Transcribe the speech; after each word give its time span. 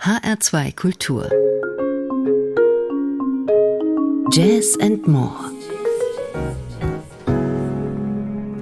HR2 0.00 0.74
Kultur. 0.76 1.28
Jazz 4.32 4.74
and 4.80 5.06
More 5.06 5.36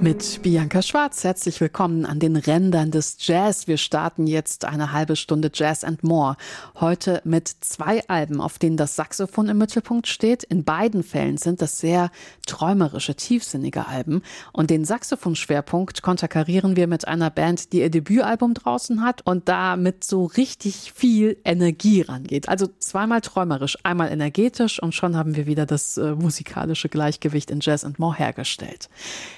mit 0.01 0.43
Bianca 0.43 0.81
Schwarz. 0.81 1.25
Herzlich 1.25 1.61
willkommen 1.61 2.07
an 2.07 2.21
den 2.21 2.37
Rändern 2.37 2.93
des 2.93 3.17
Jazz. 3.21 3.67
Wir 3.67 3.79
starten 3.79 4.29
jetzt 4.29 4.65
eine 4.65 4.93
halbe 4.93 5.17
Stunde 5.17 5.51
Jazz 5.53 5.83
and 5.83 6.05
More. 6.05 6.37
Heute 6.79 7.21
mit 7.25 7.49
zwei 7.49 8.07
Alben, 8.09 8.41
auf 8.41 8.59
denen 8.59 8.77
das 8.77 8.95
Saxophon 8.95 9.49
im 9.49 9.59
Mittelpunkt 9.59 10.07
steht. 10.07 10.45
In 10.45 10.63
beiden 10.63 11.03
Fällen 11.03 11.37
sind 11.37 11.63
das 11.63 11.79
sehr 11.79 12.11
träumerische, 12.47 13.17
tiefsinnige 13.17 13.89
Alben. 13.89 14.23
Und 14.53 14.71
den 14.71 14.85
Saxophonschwerpunkt 14.85 16.03
konterkarieren 16.03 16.77
wir 16.77 16.87
mit 16.87 17.09
einer 17.09 17.31
Band, 17.31 17.73
die 17.73 17.81
ihr 17.81 17.91
Debütalbum 17.91 18.55
draußen 18.55 19.03
hat 19.03 19.27
und 19.27 19.49
da 19.49 19.77
mit 19.77 20.05
so 20.05 20.27
richtig 20.27 20.93
viel 20.95 21.39
Energie 21.45 22.03
rangeht. 22.03 22.49
Also 22.49 22.69
zweimal 22.79 23.21
träumerisch, 23.21 23.77
einmal 23.83 24.13
energetisch 24.13 24.81
und 24.81 24.95
schon 24.95 25.17
haben 25.17 25.35
wir 25.35 25.47
wieder 25.47 25.67
das 25.67 25.97
äh, 25.97 26.15
musikalische 26.15 26.89
Gleichgewicht 26.89 27.51
in 27.51 27.59
Jazz 27.61 27.85
and 27.85 27.99
More 27.99 28.15
hergestellt. 28.17 28.89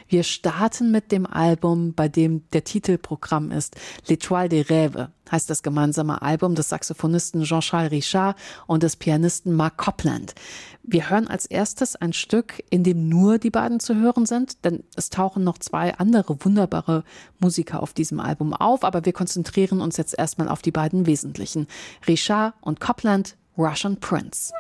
Wir 0.09 0.23
starten 0.23 0.50
mit 0.91 1.13
dem 1.13 1.27
Album, 1.27 1.95
bei 1.95 2.09
dem 2.09 2.43
der 2.53 2.65
Titelprogramm 2.65 3.51
ist 3.51 3.77
L'Étoile 4.09 4.49
des 4.49 4.67
Rêves, 4.67 5.09
heißt 5.31 5.49
das 5.49 5.63
gemeinsame 5.63 6.23
Album 6.23 6.55
des 6.55 6.69
Saxophonisten 6.69 7.45
Jean-Charles 7.45 7.91
Richard 7.91 8.37
und 8.67 8.83
des 8.83 8.97
Pianisten 8.97 9.55
Mark 9.55 9.77
Copland. 9.77 10.35
Wir 10.83 11.11
hören 11.11 11.29
als 11.29 11.47
erstes 11.47 11.97
ein 11.97 12.13
Stück, 12.13 12.63
in 12.71 12.85
dem 12.85 13.09
nur 13.09 13.39
die 13.39 13.51
beiden 13.51 13.81
zu 13.81 13.95
hören 13.95 14.27
sind, 14.27 14.65
denn 14.65 14.83
es 14.97 15.11
tauchen 15.11 15.45
noch 15.45 15.59
zwei 15.59 15.95
andere 15.95 16.45
wunderbare 16.45 17.05
Musiker 17.39 17.83
auf 17.83 17.93
diesem 17.93 18.19
Album 18.21 18.53
auf, 18.53 18.85
aber 18.85 19.05
wir 19.05 19.13
konzentrieren 19.13 19.81
uns 19.81 19.97
jetzt 19.97 20.19
erstmal 20.19 20.49
auf 20.49 20.63
die 20.63 20.73
beiden 20.73 21.07
wesentlichen. 21.07 21.67
Richard 22.09 22.55
und 22.61 22.81
Copland, 22.81 23.37
Russian 23.57 23.99
Prince. 24.01 24.53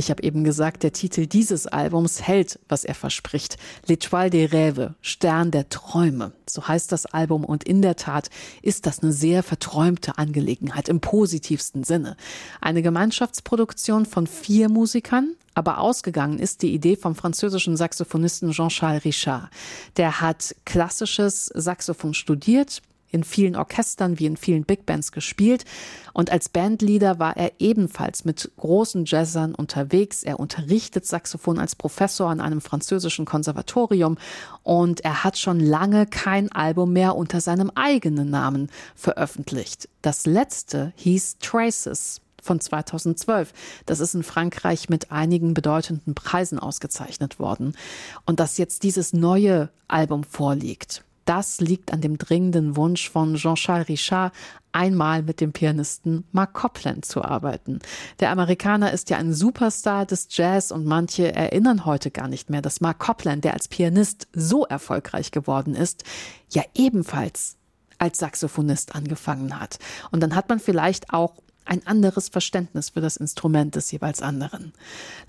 Ich 0.00 0.10
habe 0.10 0.22
eben 0.22 0.44
gesagt, 0.44 0.82
der 0.82 0.94
Titel 0.94 1.26
dieses 1.26 1.66
Albums 1.66 2.22
hält, 2.22 2.58
was 2.70 2.86
er 2.86 2.94
verspricht. 2.94 3.58
L'Étoile 3.86 4.30
des 4.30 4.50
Rêves, 4.50 4.94
Stern 5.02 5.50
der 5.50 5.68
Träume. 5.68 6.32
So 6.48 6.66
heißt 6.66 6.90
das 6.90 7.04
Album 7.04 7.44
und 7.44 7.64
in 7.64 7.82
der 7.82 7.96
Tat 7.96 8.30
ist 8.62 8.86
das 8.86 9.02
eine 9.02 9.12
sehr 9.12 9.42
verträumte 9.42 10.16
Angelegenheit 10.16 10.88
im 10.88 11.00
positivsten 11.00 11.84
Sinne. 11.84 12.16
Eine 12.62 12.80
Gemeinschaftsproduktion 12.80 14.06
von 14.06 14.26
vier 14.26 14.70
Musikern, 14.70 15.34
aber 15.52 15.80
ausgegangen 15.80 16.38
ist 16.38 16.62
die 16.62 16.72
Idee 16.72 16.96
vom 16.96 17.14
französischen 17.14 17.76
Saxophonisten 17.76 18.52
Jean-Charles 18.52 19.04
Richard. 19.04 19.50
Der 19.98 20.22
hat 20.22 20.56
klassisches 20.64 21.50
Saxophon 21.54 22.14
studiert, 22.14 22.80
in 23.10 23.24
vielen 23.24 23.56
Orchestern 23.56 24.18
wie 24.18 24.26
in 24.26 24.36
vielen 24.36 24.64
Big 24.64 24.86
Bands 24.86 25.12
gespielt 25.12 25.64
und 26.12 26.30
als 26.30 26.48
Bandleader 26.48 27.18
war 27.18 27.36
er 27.36 27.52
ebenfalls 27.58 28.24
mit 28.24 28.50
großen 28.56 29.04
Jazzern 29.06 29.54
unterwegs. 29.54 30.22
Er 30.22 30.40
unterrichtet 30.40 31.06
Saxophon 31.06 31.58
als 31.58 31.76
Professor 31.76 32.30
an 32.30 32.40
einem 32.40 32.60
französischen 32.60 33.24
Konservatorium 33.24 34.18
und 34.62 35.00
er 35.02 35.24
hat 35.24 35.38
schon 35.38 35.60
lange 35.60 36.06
kein 36.06 36.50
Album 36.52 36.92
mehr 36.92 37.16
unter 37.16 37.40
seinem 37.40 37.70
eigenen 37.74 38.30
Namen 38.30 38.70
veröffentlicht. 38.94 39.88
Das 40.02 40.26
letzte 40.26 40.92
hieß 40.96 41.38
Traces 41.38 42.20
von 42.42 42.60
2012. 42.60 43.52
Das 43.86 44.00
ist 44.00 44.14
in 44.14 44.22
Frankreich 44.22 44.88
mit 44.88 45.12
einigen 45.12 45.54
bedeutenden 45.54 46.14
Preisen 46.14 46.58
ausgezeichnet 46.58 47.38
worden. 47.38 47.76
Und 48.24 48.40
dass 48.40 48.58
jetzt 48.58 48.82
dieses 48.82 49.12
neue 49.12 49.68
Album 49.88 50.24
vorliegt, 50.24 51.04
das 51.30 51.60
liegt 51.60 51.92
an 51.92 52.00
dem 52.00 52.18
dringenden 52.18 52.74
Wunsch 52.74 53.08
von 53.08 53.36
Jean-Charles 53.36 53.88
Richard, 53.88 54.32
einmal 54.72 55.22
mit 55.22 55.40
dem 55.40 55.52
Pianisten 55.52 56.24
Mark 56.32 56.54
Copland 56.54 57.04
zu 57.04 57.22
arbeiten. 57.22 57.78
Der 58.18 58.30
Amerikaner 58.32 58.90
ist 58.90 59.10
ja 59.10 59.18
ein 59.18 59.32
Superstar 59.32 60.06
des 60.06 60.26
Jazz 60.30 60.72
und 60.72 60.86
manche 60.86 61.32
erinnern 61.32 61.84
heute 61.84 62.10
gar 62.10 62.26
nicht 62.26 62.50
mehr, 62.50 62.62
dass 62.62 62.80
Mark 62.80 62.98
Copland, 62.98 63.44
der 63.44 63.54
als 63.54 63.68
Pianist 63.68 64.26
so 64.32 64.66
erfolgreich 64.66 65.30
geworden 65.30 65.76
ist, 65.76 66.02
ja 66.50 66.64
ebenfalls 66.74 67.56
als 67.98 68.18
Saxophonist 68.18 68.96
angefangen 68.96 69.60
hat. 69.60 69.78
Und 70.10 70.24
dann 70.24 70.34
hat 70.34 70.48
man 70.48 70.58
vielleicht 70.58 71.12
auch 71.12 71.34
ein 71.70 71.86
anderes 71.86 72.28
Verständnis 72.28 72.90
für 72.90 73.00
das 73.00 73.16
Instrument 73.16 73.76
des 73.76 73.90
jeweils 73.92 74.22
anderen. 74.22 74.72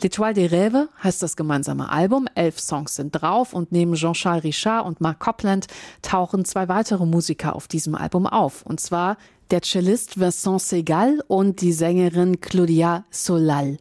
L'Étoile 0.01 0.33
des 0.33 0.51
Rêves 0.51 0.87
heißt 1.03 1.21
das 1.21 1.35
gemeinsame 1.35 1.89
Album. 1.89 2.27
Elf 2.33 2.59
Songs 2.59 2.95
sind 2.95 3.11
drauf 3.11 3.53
und 3.53 3.71
neben 3.71 3.93
Jean-Charles 3.93 4.43
Richard 4.43 4.85
und 4.85 5.01
Mark 5.01 5.19
Copland 5.19 5.67
tauchen 6.01 6.43
zwei 6.43 6.67
weitere 6.67 7.05
Musiker 7.05 7.55
auf 7.55 7.67
diesem 7.67 7.93
Album 7.93 8.25
auf. 8.25 8.65
Und 8.65 8.79
zwar 8.79 9.17
der 9.51 9.61
Cellist 9.61 10.19
Vincent 10.19 10.61
Segal 10.61 11.23
und 11.27 11.61
die 11.61 11.73
Sängerin 11.73 12.41
Claudia 12.41 13.05
Solal. 13.11 13.77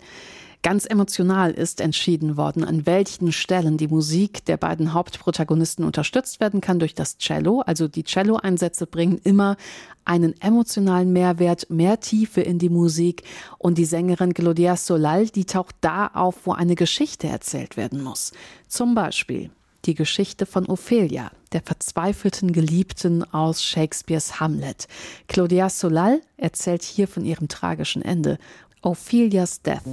Ganz 0.63 0.85
emotional 0.85 1.53
ist 1.53 1.81
entschieden 1.81 2.37
worden, 2.37 2.65
an 2.65 2.85
welchen 2.85 3.33
Stellen 3.33 3.79
die 3.79 3.89
Musik 3.89 4.45
der 4.45 4.59
beiden 4.59 4.93
Hauptprotagonisten 4.93 5.87
unterstützt 5.87 6.39
werden 6.39 6.61
kann 6.61 6.79
durch 6.79 6.95
das 6.95 7.17
Cello. 7.17 7.63
Also 7.65 7.89
die 7.89 8.05
Cello-Einsätze 8.05 8.87
bringen 8.87 9.19
immer 9.25 9.57
einen 10.05 10.39
emotionalen 10.43 11.15
Mehrwert, 11.15 11.71
mehr 11.71 12.01
Tiefe 12.01 12.43
in 12.43 12.59
die 12.59 12.69
Musik. 12.69 13.23
Und 13.57 13.79
die 13.79 13.87
Sängerin 13.87 14.35
Gloria 14.35 14.77
Solal, 14.77 15.29
die 15.29 15.47
taucht 15.47 15.77
da 15.81 16.09
auf, 16.09 16.45
wo 16.45 16.53
eine 16.53 16.75
Geschichte 16.75 17.27
erzählt 17.27 17.79
werden 17.79 18.03
muss. 18.03 18.33
Zum 18.69 18.95
Beispiel 18.95 19.51
die 19.87 19.95
Geschichte 19.95 20.45
von 20.45 20.67
Ophelia, 20.67 21.31
der 21.53 21.63
verzweifelten 21.63 22.53
Geliebten 22.53 23.25
aus 23.33 23.63
Shakespeares 23.63 24.41
Hamlet. 24.41 24.89
Claudia 25.27 25.71
Solal 25.71 26.21
erzählt 26.37 26.83
hier 26.83 27.09
von 27.09 27.25
ihrem 27.25 27.49
tragischen 27.49 28.03
Ende 28.03 28.39
Ophelia's 28.83 29.59
death. 29.59 29.85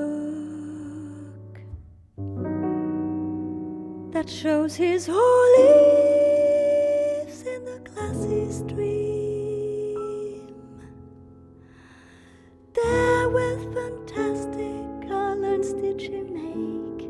that 4.11 4.27
shows 4.29 4.75
his 4.75 5.07
leaves 5.07 5.69
in 7.43 7.65
the 7.65 7.79
glassy 7.83 8.51
stream. 8.51 8.89
There 12.73 13.29
with 13.29 13.73
fantastic 13.73 13.98
did 16.07 16.31
make 16.31 17.09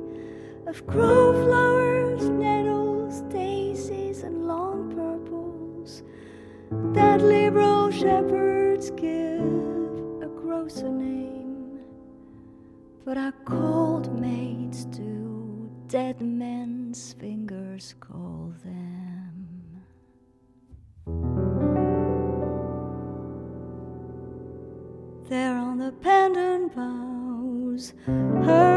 of 0.66 0.86
grove 0.88 1.36
flowers, 1.46 2.28
nettles, 2.30 3.22
daisies, 3.32 4.24
and 4.24 4.48
long 4.48 4.92
purples. 4.96 6.02
that 6.94 7.22
liberal 7.22 7.92
shepherds 7.92 8.90
give 8.92 9.42
a 10.24 10.30
grosser 10.42 10.90
name, 10.90 11.80
but 13.06 13.16
our 13.18 13.34
cold 13.46 14.20
maids 14.20 14.86
do 14.86 15.70
dead 15.88 16.20
men's 16.22 17.14
fingers 17.14 17.94
call 18.00 18.54
them. 18.64 19.84
There 25.30 25.56
on 25.56 25.78
the 25.78 25.92
pendant 25.92 26.76
boughs, 26.76 27.94
her 28.08 28.69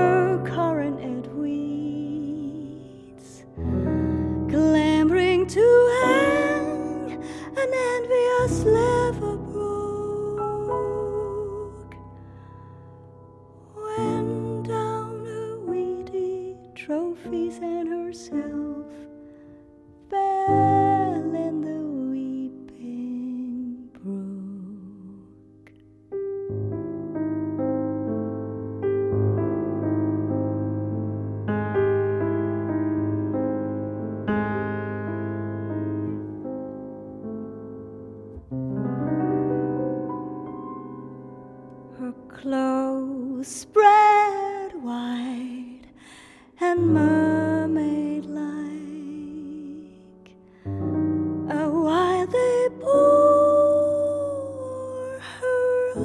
which 55.95 56.05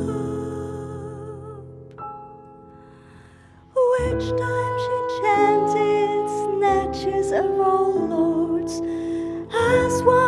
time 4.35 4.77
she 4.83 4.97
chanted 5.21 6.27
snatches 6.43 7.31
of 7.31 7.45
old 7.57 8.09
lords 8.09 8.81
as 9.53 10.03
one 10.03 10.26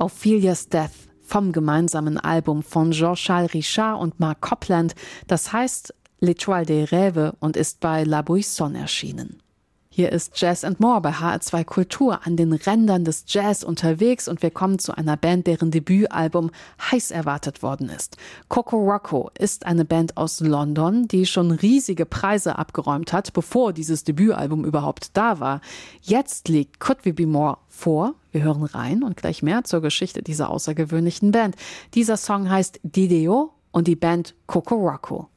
Ophelia's 0.00 0.68
Death 0.68 1.10
vom 1.20 1.52
gemeinsamen 1.52 2.16
Album 2.16 2.62
von 2.62 2.90
Jean-Charles 2.90 3.52
Richard 3.52 4.00
und 4.00 4.18
Mark 4.18 4.40
Copland, 4.40 4.94
das 5.26 5.52
heißt 5.52 5.94
L'Etoile 6.22 6.64
des 6.64 6.90
Rêves 6.90 7.34
und 7.38 7.56
ist 7.56 7.80
bei 7.80 8.04
La 8.04 8.22
Buisson 8.22 8.74
erschienen. 8.74 9.39
Hier 9.92 10.12
ist 10.12 10.40
Jazz 10.40 10.62
and 10.62 10.78
More 10.78 11.00
bei 11.00 11.10
HR2 11.10 11.64
Kultur 11.64 12.24
an 12.24 12.36
den 12.36 12.52
Rändern 12.52 13.04
des 13.04 13.24
Jazz 13.26 13.64
unterwegs 13.64 14.28
und 14.28 14.40
wir 14.40 14.52
kommen 14.52 14.78
zu 14.78 14.96
einer 14.96 15.16
Band, 15.16 15.48
deren 15.48 15.72
Debütalbum 15.72 16.52
heiß 16.92 17.10
erwartet 17.10 17.64
worden 17.64 17.88
ist. 17.88 18.16
Coco 18.48 18.76
Rocco 18.76 19.32
ist 19.36 19.66
eine 19.66 19.84
Band 19.84 20.16
aus 20.16 20.38
London, 20.38 21.08
die 21.08 21.26
schon 21.26 21.50
riesige 21.50 22.06
Preise 22.06 22.56
abgeräumt 22.56 23.12
hat, 23.12 23.32
bevor 23.32 23.72
dieses 23.72 24.04
Debütalbum 24.04 24.64
überhaupt 24.64 25.16
da 25.16 25.40
war. 25.40 25.60
Jetzt 26.02 26.48
liegt 26.48 26.78
Could 26.78 27.04
We 27.04 27.12
Be 27.12 27.26
More 27.26 27.58
vor. 27.68 28.14
Wir 28.30 28.44
hören 28.44 28.62
rein 28.62 29.02
und 29.02 29.16
gleich 29.16 29.42
mehr 29.42 29.64
zur 29.64 29.80
Geschichte 29.80 30.22
dieser 30.22 30.50
außergewöhnlichen 30.50 31.32
Band. 31.32 31.56
Dieser 31.94 32.16
Song 32.16 32.48
heißt 32.48 32.78
Dideo 32.84 33.54
und 33.72 33.88
die 33.88 33.96
Band 33.96 34.36
Coco 34.46 34.76
Rocco. 34.76 35.28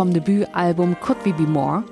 Vom 0.00 0.14
Debütalbum 0.14 0.98
Could 0.98 1.18
We 1.26 1.34
Be 1.34 1.42
More 1.42 1.84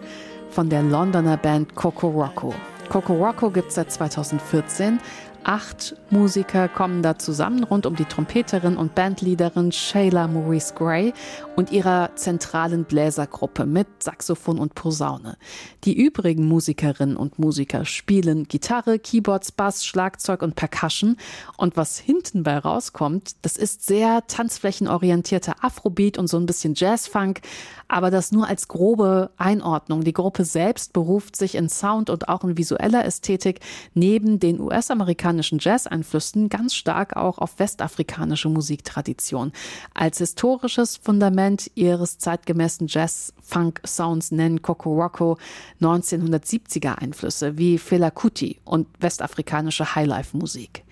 von 0.48 0.70
der 0.70 0.82
Londoner 0.82 1.36
Band 1.36 1.74
Coco 1.74 2.08
Rocco. 2.08 2.54
Coco 2.88 3.12
Rocco 3.12 3.50
gibt 3.50 3.68
es 3.68 3.74
seit 3.74 3.92
2014 3.92 4.98
Acht 5.44 5.96
Musiker 6.10 6.68
kommen 6.68 7.02
da 7.02 7.18
zusammen 7.18 7.64
rund 7.64 7.86
um 7.86 7.96
die 7.96 8.04
Trompeterin 8.04 8.76
und 8.76 8.94
Bandleaderin 8.94 9.72
Shayla 9.72 10.26
Maurice 10.26 10.74
Gray 10.74 11.14
und 11.56 11.70
ihrer 11.70 12.10
zentralen 12.16 12.84
Bläsergruppe 12.84 13.64
mit 13.64 13.86
Saxophon 14.02 14.58
und 14.58 14.74
Posaune. 14.74 15.38
Die 15.84 15.96
übrigen 15.96 16.44
Musikerinnen 16.46 17.16
und 17.16 17.38
Musiker 17.38 17.86
spielen 17.86 18.44
Gitarre, 18.44 18.98
Keyboards, 18.98 19.52
Bass, 19.52 19.86
Schlagzeug 19.86 20.42
und 20.42 20.54
Percussion. 20.54 21.16
Und 21.56 21.78
was 21.78 21.98
hinten 21.98 22.42
bei 22.42 22.58
rauskommt, 22.58 23.36
das 23.40 23.56
ist 23.56 23.86
sehr 23.86 24.26
tanzflächenorientierter 24.26 25.54
Afrobeat 25.62 26.18
und 26.18 26.26
so 26.26 26.36
ein 26.36 26.46
bisschen 26.46 26.74
Jazzfunk, 26.74 27.40
aber 27.88 28.10
das 28.10 28.32
nur 28.32 28.46
als 28.46 28.68
grobe 28.68 29.30
Einordnung. 29.36 30.04
Die 30.04 30.12
Gruppe 30.12 30.44
selbst 30.44 30.92
beruft 30.92 31.36
sich 31.36 31.54
in 31.54 31.68
Sound 31.68 32.10
und 32.10 32.28
auch 32.28 32.44
in 32.44 32.56
visueller 32.56 33.04
Ästhetik 33.04 33.60
neben 33.94 34.38
den 34.38 34.60
US-amerikanischen 34.60 35.58
Jazz-Einflüssen 35.58 36.50
ganz 36.50 36.74
stark 36.74 37.16
auch 37.16 37.38
auf 37.38 37.58
westafrikanische 37.58 38.48
Musiktradition. 38.48 39.52
Als 39.94 40.18
historisches 40.18 40.98
Fundament 40.98 41.70
ihres 41.74 42.18
zeitgemäßen 42.18 42.86
Jazz-Funk-Sounds 42.88 44.30
nennen 44.30 44.62
Coco 44.62 44.94
Rocco 44.94 45.38
1970er 45.80 46.96
Einflüsse 46.96 47.56
wie 47.56 47.78
Fela 47.78 48.10
Kuti 48.10 48.60
und 48.64 48.86
westafrikanische 49.00 49.94
Highlife-Musik. 49.94 50.84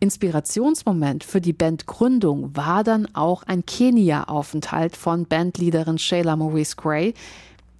Inspirationsmoment 0.00 1.24
für 1.24 1.40
die 1.40 1.52
Bandgründung 1.52 2.54
war 2.56 2.84
dann 2.84 3.14
auch 3.14 3.42
ein 3.44 3.64
Kenia-Aufenthalt 3.64 4.96
von 4.96 5.26
Bandleaderin 5.26 5.98
Shayla 5.98 6.36
Maurice 6.36 6.76
Gray. 6.76 7.14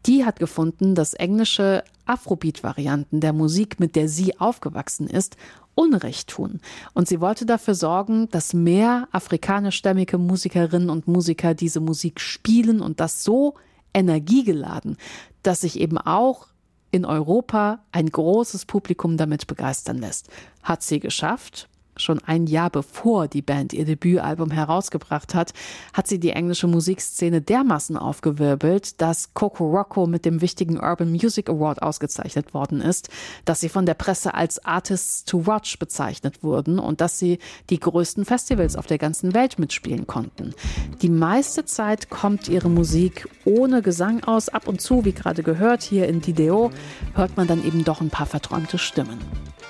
Die 0.07 0.25
hat 0.25 0.39
gefunden, 0.39 0.95
dass 0.95 1.15
englische 1.15 1.85
Afrobeat-Varianten 2.07 3.21
der 3.21 3.33
Musik, 3.33 3.81
mit 3.81 3.97
der 3.97 4.09
sie 4.09 4.39
aufgewachsen 4.39 5.09
ist, 5.09 5.37
Unrecht 5.75 6.31
tun. 6.31 6.61
Und 6.95 7.07
sie 7.07 7.21
wollte 7.21 7.45
dafür 7.45 7.75
sorgen, 7.75 8.31
dass 8.31 8.55
mehr 8.55 9.09
afrikanischstämmige 9.13 10.17
Musikerinnen 10.17 10.89
und 10.89 11.07
Musiker 11.07 11.53
diese 11.55 11.81
Musik 11.81 12.19
spielen 12.21 12.81
und 12.81 12.99
das 12.99 13.23
so 13.25 13.55
energiegeladen, 13.93 14.97
dass 15.43 15.61
sich 15.61 15.79
eben 15.79 15.99
auch 15.99 16.47
in 16.93 17.05
Europa 17.05 17.81
ein 17.93 18.09
großes 18.09 18.65
Publikum 18.65 19.19
damit 19.19 19.47
begeistern 19.47 19.99
lässt. 19.99 20.31
Hat 20.63 20.83
sie 20.83 20.99
geschafft? 20.99 21.69
Schon 21.97 22.21
ein 22.27 22.47
Jahr 22.47 22.71
bevor 22.71 23.27
die 23.27 23.43
Band 23.43 23.73
ihr 23.73 23.85
Debütalbum 23.85 24.51
herausgebracht 24.51 25.35
hat, 25.35 25.53
hat 25.95 26.07
sie 26.07 26.21
die 26.21 26.31
englische 26.31 26.67
Musikszene 26.67 27.41
dermaßen 27.41 27.97
aufgewirbelt, 27.97 29.01
dass 29.01 29.33
Coco 29.33 29.67
Rocco 29.67 30.07
mit 30.07 30.25
dem 30.25 30.43
wichtigen 30.43 30.79
Urban 30.79 31.11
Music 31.11 31.49
Award 31.49 31.83
ausgezeichnet 31.83 32.53
worden 32.53 32.83
ist, 32.83 33.09
dass 33.47 33.61
sie 33.61 33.71
von 33.71 33.87
der 33.87 33.95
Presse 33.95 34.35
als 34.35 34.63
Artists 34.65 35.25
to 35.25 35.47
Watch 35.47 35.79
bezeichnet 35.79 36.43
wurden 36.43 36.79
und 36.79 37.01
dass 37.01 37.19
sie 37.19 37.39
die 37.71 37.81
größten 37.81 38.27
Festivals 38.27 38.77
auf 38.77 38.87
der 38.87 38.99
ganzen 38.99 39.33
Welt 39.33 39.59
mitspielen 39.59 40.07
konnten. 40.07 40.55
Die 41.01 41.09
meiste 41.09 41.65
Zeit 41.65 42.11
kommt 42.11 42.49
ihre 42.49 42.69
Musik 42.69 43.29
ohne 43.47 43.81
Gesang 43.81 44.23
aus. 44.25 44.51
Ab 44.51 44.69
und 44.69 44.81
zu, 44.81 45.05
wie 45.05 45.13
gerade 45.13 45.43
gehört, 45.43 45.83
hier 45.83 46.09
in 46.09 46.21
Dideo, 46.21 46.71
hört 47.15 47.37
man 47.37 47.47
dann 47.47 47.65
eben 47.65 47.85
doch 47.85 48.01
ein 48.01 48.11
paar 48.11 48.27
verträumte 48.27 48.79
Stimmen. 48.79 49.19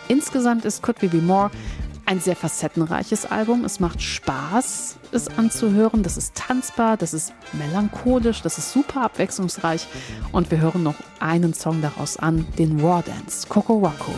Insgesamt 0.09 0.65
ist 0.65 0.83
Could 0.83 1.03
We 1.03 1.09
Be 1.09 1.21
More 1.21 1.51
ein 2.07 2.21
sehr 2.21 2.37
facettenreiches 2.37 3.27
Album. 3.27 3.65
Es 3.65 3.81
macht 3.81 4.01
Spaß, 4.01 4.97
es 5.13 5.29
anzuhören. 5.37 6.03
Das 6.03 6.17
ist 6.17 6.35
tanzbar, 6.35 6.97
das 6.97 7.13
ist 7.13 7.33
melancholisch, 7.53 8.43
das 8.43 8.59
ist 8.59 8.73
super 8.73 9.03
abwechslungsreich. 9.03 9.87
Und 10.33 10.51
wir 10.51 10.59
hören 10.59 10.83
noch 10.83 10.97
einen 11.21 11.53
Song 11.53 11.83
daraus 11.83 12.17
an, 12.17 12.47
den 12.59 12.83
War 12.83 13.03
Dance, 13.03 13.47
Coco 13.49 13.75
Rocco. 13.75 14.13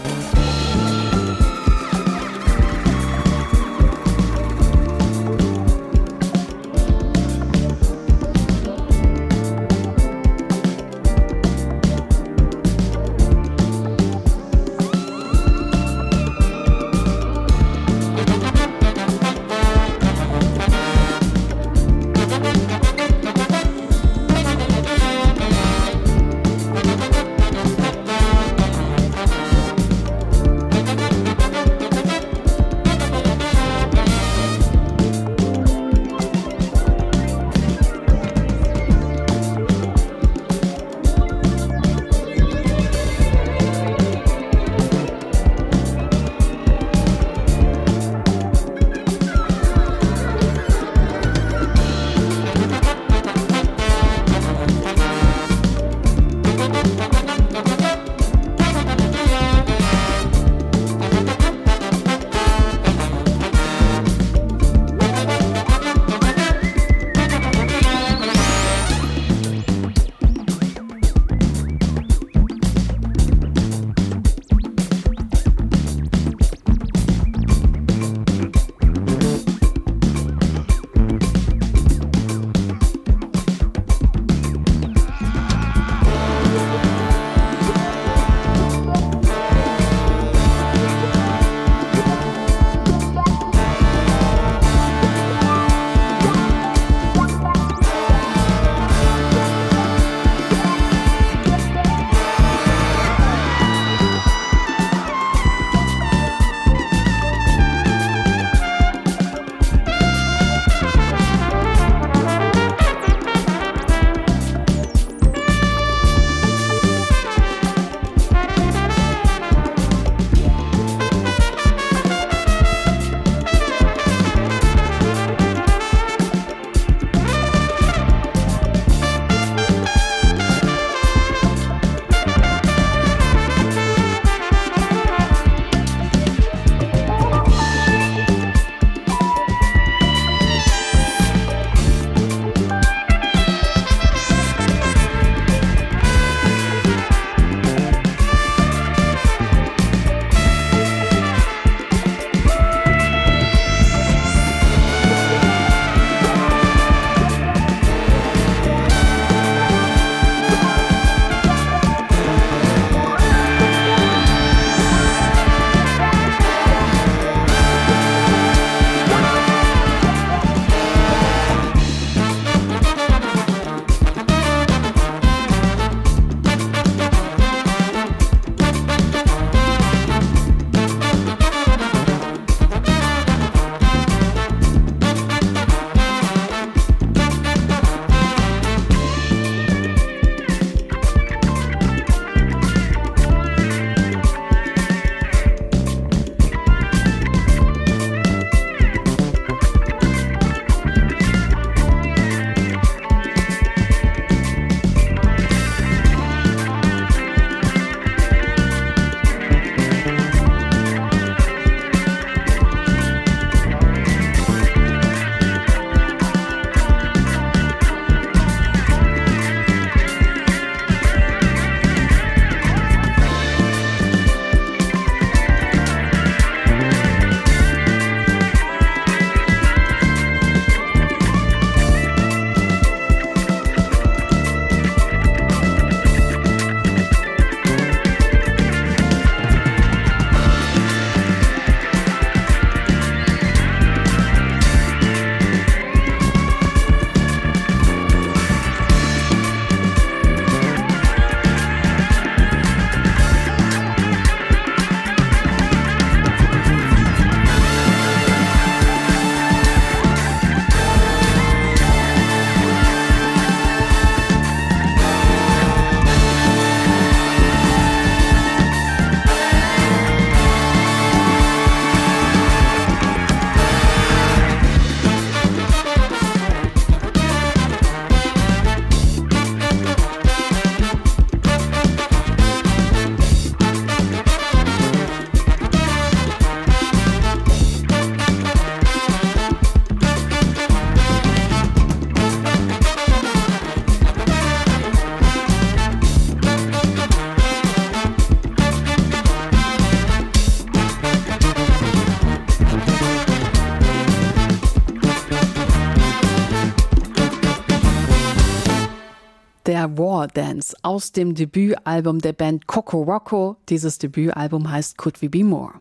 Dance 310.29 310.77
aus 310.83 311.13
dem 311.13 311.35
Debütalbum 311.35 312.21
der 312.21 312.33
Band 312.33 312.67
Coco 312.67 313.03
Rocco. 313.03 313.57
Dieses 313.69 313.99
Debütalbum 313.99 314.71
heißt 314.71 314.99
Could 314.99 315.21
We 315.23 315.29
Be 315.29 315.45
More. 315.45 315.73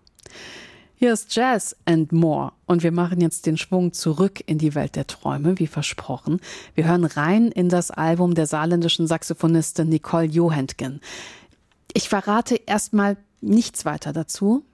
Hier 0.95 1.13
ist 1.13 1.35
Jazz 1.35 1.75
and 1.85 2.11
More 2.11 2.53
und 2.65 2.81
wir 2.81 2.91
machen 2.91 3.21
jetzt 3.21 3.45
den 3.45 3.55
Schwung 3.55 3.93
zurück 3.93 4.41
in 4.47 4.57
die 4.57 4.73
Welt 4.73 4.95
der 4.95 5.05
Träume, 5.05 5.59
wie 5.59 5.67
versprochen. 5.67 6.41
Wir 6.73 6.87
hören 6.87 7.05
rein 7.05 7.51
in 7.51 7.69
das 7.69 7.91
Album 7.91 8.33
der 8.33 8.47
saarländischen 8.47 9.05
Saxophonistin 9.05 9.89
Nicole 9.89 10.25
Johentgen. 10.25 11.01
Ich 11.93 12.09
verrate 12.09 12.55
erstmal 12.65 13.17
nichts 13.41 13.85
weiter 13.85 14.11
dazu. 14.11 14.65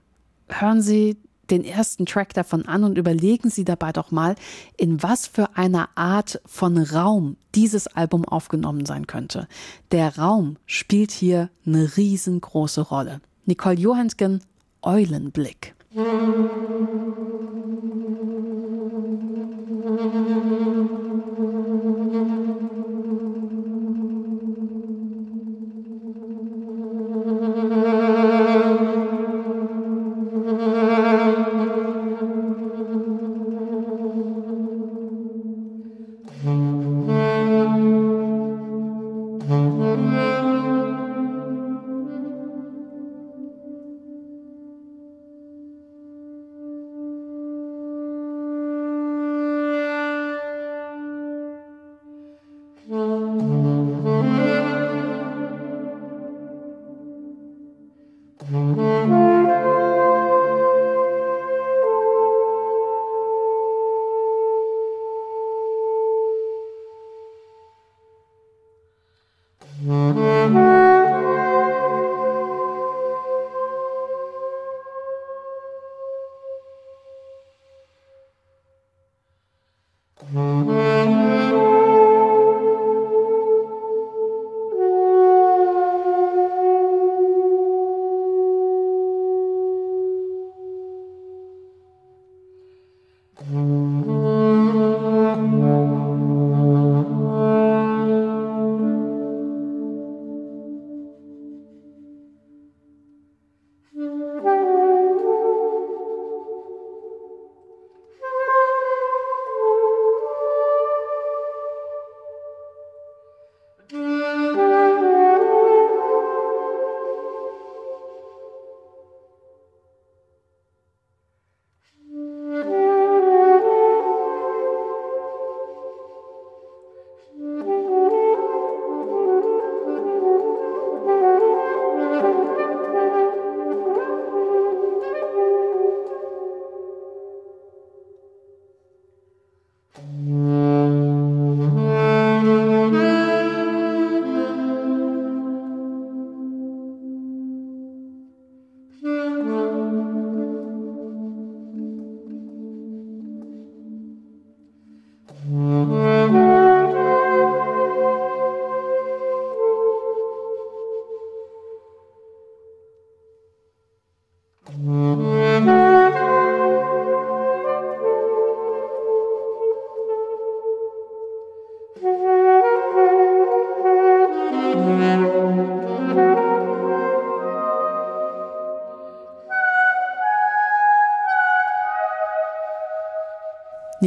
Hören 0.48 0.80
Sie 0.80 1.18
den 1.50 1.64
ersten 1.64 2.06
Track 2.06 2.34
davon 2.34 2.66
an 2.66 2.84
und 2.84 2.98
überlegen 2.98 3.50
Sie 3.50 3.64
dabei 3.64 3.92
doch 3.92 4.10
mal, 4.10 4.34
in 4.76 5.02
was 5.02 5.26
für 5.26 5.56
einer 5.56 5.88
Art 5.94 6.40
von 6.46 6.78
Raum 6.78 7.36
dieses 7.54 7.86
Album 7.86 8.24
aufgenommen 8.24 8.86
sein 8.86 9.06
könnte. 9.06 9.48
Der 9.92 10.16
Raum 10.18 10.56
spielt 10.66 11.10
hier 11.10 11.50
eine 11.66 11.96
riesengroße 11.96 12.80
Rolle. 12.80 13.20
Nicole 13.46 13.76
Johentgen, 13.76 14.42
Eulenblick. 14.82 15.74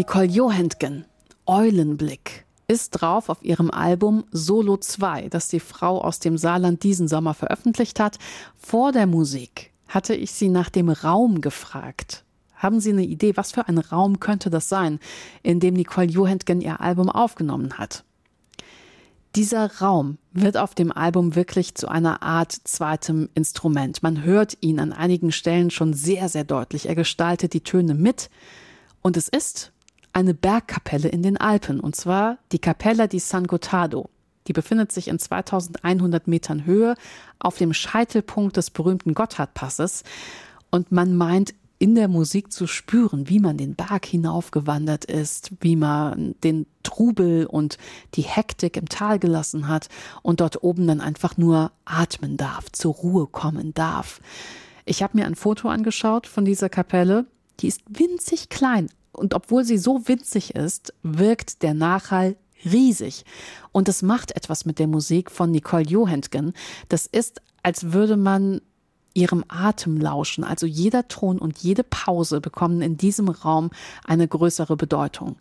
Nicole 0.07 0.27
Johentgen, 0.27 1.03
Eulenblick, 1.45 2.45
ist 2.69 2.91
drauf 2.91 3.27
auf 3.27 3.43
ihrem 3.43 3.69
Album 3.69 4.23
Solo 4.31 4.77
2, 4.77 5.27
das 5.27 5.49
die 5.49 5.59
Frau 5.59 5.99
aus 6.01 6.19
dem 6.19 6.37
Saarland 6.37 6.83
diesen 6.83 7.09
Sommer 7.09 7.33
veröffentlicht 7.33 7.99
hat. 7.99 8.17
Vor 8.55 8.93
der 8.93 9.05
Musik 9.05 9.73
hatte 9.89 10.15
ich 10.15 10.31
sie 10.31 10.47
nach 10.47 10.69
dem 10.69 10.87
Raum 10.87 11.41
gefragt. 11.41 12.23
Haben 12.55 12.79
Sie 12.79 12.91
eine 12.91 13.03
Idee, 13.03 13.35
was 13.35 13.51
für 13.51 13.67
ein 13.67 13.79
Raum 13.79 14.21
könnte 14.21 14.49
das 14.49 14.69
sein, 14.69 15.01
in 15.43 15.59
dem 15.59 15.73
Nicole 15.73 16.07
Johentgen 16.07 16.61
ihr 16.61 16.79
Album 16.79 17.09
aufgenommen 17.09 17.73
hat? 17.77 18.05
Dieser 19.35 19.79
Raum 19.81 20.19
wird 20.31 20.55
auf 20.55 20.73
dem 20.73 20.93
Album 20.93 21.35
wirklich 21.35 21.75
zu 21.75 21.89
einer 21.89 22.23
Art 22.23 22.53
zweitem 22.53 23.27
Instrument. 23.35 24.03
Man 24.03 24.23
hört 24.23 24.57
ihn 24.61 24.79
an 24.79 24.93
einigen 24.93 25.33
Stellen 25.33 25.69
schon 25.69 25.91
sehr, 25.91 26.29
sehr 26.29 26.45
deutlich. 26.45 26.87
Er 26.87 26.95
gestaltet 26.95 27.51
die 27.51 27.61
Töne 27.61 27.93
mit. 27.93 28.29
Und 29.01 29.17
es 29.17 29.27
ist 29.27 29.73
eine 30.17 30.33
Bergkapelle 30.33 31.09
in 31.09 31.21
den 31.21 31.37
Alpen, 31.37 31.79
und 31.79 31.95
zwar 31.95 32.39
die 32.51 32.57
Capella 32.57 33.05
di 33.05 33.19
San 33.19 33.45
Gottardo. 33.45 34.09
Die 34.47 34.53
befindet 34.53 34.91
sich 34.91 35.09
in 35.09 35.19
2100 35.19 36.27
Metern 36.27 36.65
Höhe 36.65 36.95
auf 37.37 37.59
dem 37.59 37.71
Scheitelpunkt 37.71 38.57
des 38.57 38.71
berühmten 38.71 39.13
Gotthardpasses. 39.13 40.03
Und 40.71 40.91
man 40.91 41.15
meint 41.15 41.53
in 41.77 41.93
der 41.93 42.07
Musik 42.07 42.51
zu 42.51 42.65
spüren, 42.65 43.29
wie 43.29 43.39
man 43.39 43.57
den 43.57 43.75
Berg 43.75 44.07
hinaufgewandert 44.07 45.05
ist, 45.05 45.51
wie 45.59 45.75
man 45.75 46.33
den 46.43 46.65
Trubel 46.81 47.45
und 47.45 47.77
die 48.15 48.23
Hektik 48.23 48.75
im 48.75 48.89
Tal 48.89 49.19
gelassen 49.19 49.67
hat 49.67 49.87
und 50.23 50.39
dort 50.41 50.63
oben 50.63 50.87
dann 50.87 50.99
einfach 50.99 51.37
nur 51.37 51.71
atmen 51.85 52.37
darf, 52.37 52.71
zur 52.71 52.95
Ruhe 52.95 53.27
kommen 53.27 53.75
darf. 53.75 54.19
Ich 54.83 55.03
habe 55.03 55.15
mir 55.15 55.27
ein 55.27 55.35
Foto 55.35 55.69
angeschaut 55.69 56.25
von 56.25 56.43
dieser 56.43 56.69
Kapelle. 56.69 57.27
Die 57.59 57.67
ist 57.67 57.81
winzig 57.87 58.49
klein, 58.49 58.89
und 59.17 59.33
obwohl 59.33 59.63
sie 59.63 59.77
so 59.77 60.07
winzig 60.07 60.55
ist, 60.55 60.93
wirkt 61.03 61.63
der 61.63 61.73
Nachhall 61.73 62.35
riesig. 62.63 63.25
Und 63.71 63.89
es 63.89 64.01
macht 64.01 64.35
etwas 64.35 64.65
mit 64.65 64.79
der 64.79 64.87
Musik 64.87 65.31
von 65.31 65.51
Nicole 65.51 65.83
Johentgen. 65.83 66.53
Das 66.89 67.05
ist, 67.05 67.41
als 67.63 67.91
würde 67.93 68.17
man 68.17 68.61
ihrem 69.13 69.43
Atem 69.47 69.97
lauschen. 69.99 70.43
Also 70.43 70.67
jeder 70.67 71.07
Ton 71.07 71.39
und 71.39 71.57
jede 71.57 71.83
Pause 71.83 72.39
bekommen 72.39 72.81
in 72.81 72.97
diesem 72.97 73.29
Raum 73.29 73.71
eine 74.05 74.27
größere 74.27 74.77
Bedeutung. 74.77 75.37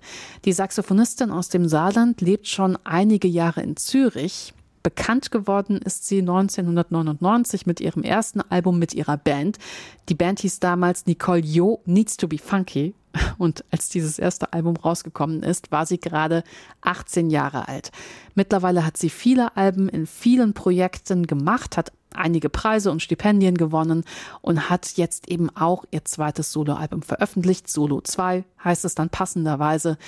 Die 0.47 0.55
Saxophonistin 0.55 1.31
aus 1.31 1.51
dem 1.51 1.69
Saarland 1.69 2.23
lebt 2.23 2.49
schon 2.49 2.79
einige 2.85 3.29
Jahre 3.29 3.61
in 3.61 3.77
Zürich 3.77 4.55
Bekannt 4.87 5.33
geworden 5.33 5.79
ist 5.79 6.07
sie 6.07 6.21
1999 6.21 7.67
mit 7.67 7.81
ihrem 7.81 8.05
ersten 8.05 8.41
Album 8.41 8.79
mit 8.79 8.95
ihrer 8.95 9.17
Band. 9.17 9.59
Die 10.09 10.15
Band 10.15 10.39
hieß 10.39 10.61
damals 10.61 11.07
Nicole 11.07 11.41
Yo 11.41 11.81
Needs 11.87 12.17
to 12.17 12.29
be 12.29 12.39
Funky. 12.39 12.95
Und 13.37 13.65
als 13.73 13.89
dieses 13.89 14.21
erste 14.21 14.53
Album 14.53 14.77
rausgekommen 14.77 15.43
ist, 15.43 15.73
war 15.73 15.87
sie 15.87 15.99
gerade 15.99 16.45
18 16.83 17.31
Jahre 17.31 17.67
alt. 17.67 17.91
Mittlerweile 18.37 18.87
hat 18.87 18.97
sie 18.97 19.11
viele 19.11 19.57
Alben 19.57 19.89
in 19.89 20.07
vielen 20.07 20.55
Projekten 20.55 21.27
gemacht, 21.27 21.77
hat 21.77 21.91
einige 22.15 22.49
Preise 22.49 22.93
und 22.93 23.03
Stipendien 23.03 23.57
gewonnen 23.57 24.05
und 24.41 24.71
hat 24.71 24.93
jetzt 24.97 25.29
eben 25.29 25.51
auch 25.57 25.85
ihr 25.91 26.05
zweites 26.05 26.53
Soloalbum 26.53 27.03
veröffentlicht. 27.03 27.69
Solo 27.69 28.03
2 28.03 28.45
heißt 28.63 28.85
es 28.85 28.95
dann 28.95 29.11
passenderweise. 29.11 29.99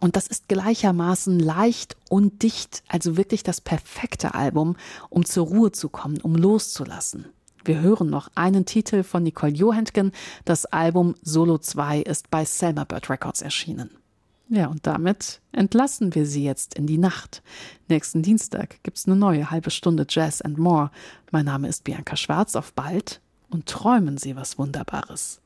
Und 0.00 0.16
das 0.16 0.26
ist 0.28 0.48
gleichermaßen 0.48 1.40
leicht 1.40 1.96
und 2.08 2.42
dicht, 2.42 2.82
also 2.88 3.16
wirklich 3.16 3.42
das 3.42 3.60
perfekte 3.60 4.34
Album, 4.34 4.76
um 5.10 5.24
zur 5.24 5.46
Ruhe 5.46 5.72
zu 5.72 5.88
kommen, 5.88 6.20
um 6.20 6.36
loszulassen. 6.36 7.26
Wir 7.64 7.80
hören 7.80 8.08
noch 8.08 8.30
einen 8.34 8.64
Titel 8.64 9.02
von 9.02 9.22
Nicole 9.22 9.52
Johantgen. 9.52 10.12
Das 10.44 10.64
Album 10.66 11.16
Solo 11.22 11.58
2 11.58 12.00
ist 12.00 12.30
bei 12.30 12.44
Selma 12.44 12.84
Bird 12.84 13.10
Records 13.10 13.42
erschienen. 13.42 13.90
Ja, 14.48 14.68
und 14.68 14.86
damit 14.86 15.42
entlassen 15.52 16.14
wir 16.14 16.24
Sie 16.24 16.42
jetzt 16.42 16.74
in 16.74 16.86
die 16.86 16.96
Nacht. 16.96 17.42
Nächsten 17.88 18.22
Dienstag 18.22 18.82
gibt's 18.82 19.06
eine 19.06 19.16
neue 19.16 19.50
halbe 19.50 19.70
Stunde 19.70 20.06
Jazz 20.08 20.40
and 20.40 20.56
More. 20.56 20.90
Mein 21.30 21.44
Name 21.44 21.68
ist 21.68 21.84
Bianca 21.84 22.16
Schwarz. 22.16 22.56
Auf 22.56 22.72
bald 22.72 23.20
und 23.50 23.66
träumen 23.66 24.16
Sie 24.16 24.36
was 24.36 24.56
Wunderbares. 24.56 25.42